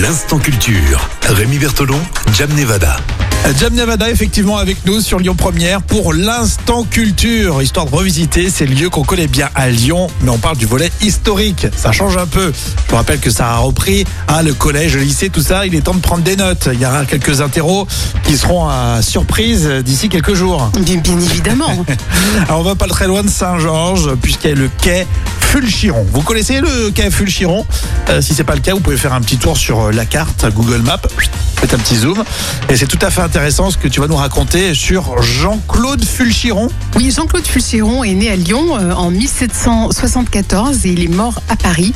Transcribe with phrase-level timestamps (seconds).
[0.00, 1.08] L'instant culture.
[1.22, 1.98] Rémi Bertolon,
[2.32, 2.98] Jam Nevada.
[3.58, 8.66] Jam Nevada, effectivement, avec nous sur Lyon Première pour l'instant culture, histoire de revisiter ces
[8.66, 11.66] lieux qu'on connaît bien à Lyon, mais on parle du volet historique.
[11.74, 12.52] Ça change un peu.
[12.52, 15.66] Je vous rappelle que ça a repris hein, le collège, le lycée, tout ça.
[15.66, 16.68] Il est temps de prendre des notes.
[16.72, 17.88] Il y aura quelques interros
[18.24, 20.70] qui seront à surprise d'ici quelques jours.
[20.78, 21.84] Bien, bien évidemment.
[22.46, 25.06] Alors, on va pas très loin de Saint-Georges, puisqu'il y a le quai
[25.48, 26.04] Fulchiron.
[26.12, 27.64] Vous connaissez le quai Fulchiron?
[28.10, 30.04] Euh, Si c'est pas le cas, vous pouvez faire un petit tour sur euh, la
[30.04, 31.00] carte Google Maps.
[31.60, 32.22] Faites un petit zoom.
[32.68, 36.68] Et c'est tout à fait intéressant ce que tu vas nous raconter sur Jean-Claude Fulchiron.
[36.94, 41.56] Oui, Jean-Claude Fulchiron est né à Lyon euh, en 1774 et il est mort à
[41.56, 41.92] Paris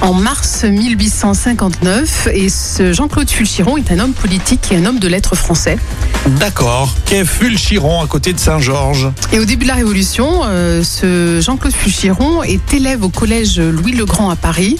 [0.00, 2.28] en mars 1859.
[2.32, 5.76] Et ce Jean-Claude Fulchiron est un homme politique et un homme de lettres français.
[6.38, 6.94] D'accord.
[7.04, 9.10] Quai Fulchiron à côté de Saint-Georges?
[9.32, 14.30] Et au début de la Révolution, euh, ce Jean-Claude Fulchiron est élève au collège Louis-le-Grand
[14.30, 14.76] à Paris.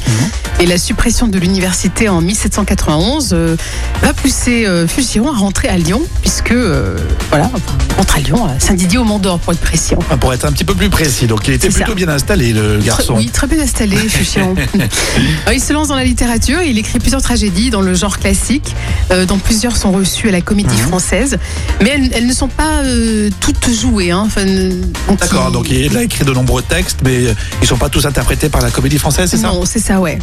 [0.61, 3.57] Et la suppression de l'université en 1791 euh,
[4.02, 6.96] va pousser euh, Fulchiron à rentrer à Lyon, puisque, euh,
[7.30, 7.51] voilà,
[7.90, 9.95] il rentre à Lyon, à Saint-Didier au Mont-d'Or, pour être précis.
[9.96, 11.26] Enfin, Pour être un petit peu plus précis.
[11.26, 11.96] Donc il était C'est plutôt ça.
[11.96, 13.15] bien installé, le garçon.
[13.15, 14.54] Très- oui, très bien installé, Fulchiron.
[14.54, 18.74] Alors, il se lance dans la littérature, il écrit plusieurs tragédies dans le genre classique,
[19.10, 20.88] euh, dont plusieurs sont reçues à la comédie Mhm.
[20.88, 21.38] française,
[21.82, 24.12] mais elles, elles ne sont pas euh, toutes jouées.
[24.12, 24.23] hein.
[24.24, 27.76] Enfin, donc, D'accord, il- donc il a écrit de nombreux textes, mais euh, ils sont
[27.76, 29.48] pas tous interprétés par la comédie française, c'est ça?
[29.48, 30.18] Non, c'est ça, ouais.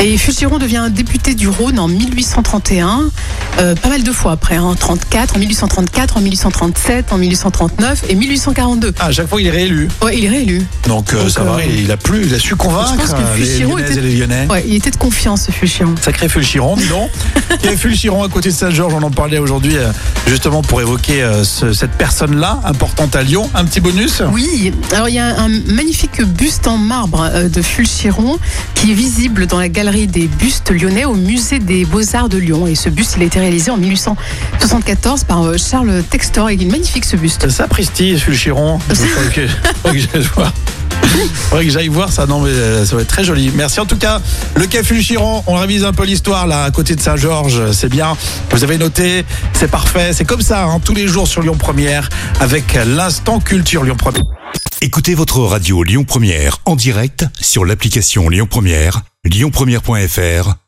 [0.00, 3.10] Et Fulchiron devient député du Rhône en 1831,
[3.58, 8.14] euh, pas mal de fois après, en 34, en 1834, en 1837, en 1839 et
[8.14, 8.92] 1842.
[8.98, 9.88] Ah, à chaque fois il est réélu.
[10.02, 10.62] Ouais, il est réélu.
[10.86, 13.10] Donc, euh, Donc, ça euh, va, il a plu, il a su convaincre je pense
[13.10, 14.46] que euh, les Lyonnaises était- et les Lyonnais.
[14.50, 15.94] Ouais, il était de confiance, ce Fulchiron.
[16.00, 17.10] Sacré Fulchiron, dis donc.
[17.64, 19.90] Il y a Fulchiron à côté de Saint-Georges, on en parlait aujourd'hui euh,
[20.26, 23.48] justement pour évoquer euh, ce- cette personne-là, importante à Lyon.
[23.54, 24.22] Un petit bonus?
[24.32, 28.38] Oui, alors il y a un magnifique buste en marbre euh, de Fulchiron
[28.74, 32.66] qui est visible dans la galerie des bustes lyonnais au musée des Beaux-Arts de Lyon.
[32.66, 36.50] Et ce buste, il a été réalisé en 1874 par euh, Charles Textor.
[36.50, 37.50] Il est magnifique ce buste.
[37.50, 38.78] Ça, Pristi, Fulchiron.
[38.88, 39.46] Il faudrait que,
[41.50, 42.10] faudrait que j'aille voir.
[42.10, 43.52] Ça, non mais euh, ça va être très joli.
[43.54, 44.22] Merci en tout cas.
[44.56, 48.16] Le quai Fulchiron, on révise un peu l'histoire là à côté de Saint-Georges, c'est bien.
[48.50, 52.08] Vous avez noté, c'est parfait, c'est comme ça, hein, tous les jours sur Lyon Première
[52.40, 54.24] avec l'instant culture Lyon Première.
[54.80, 60.63] Écoutez votre radio Lyon Première en direct sur l'application Lyon Première, lyonpremière.fr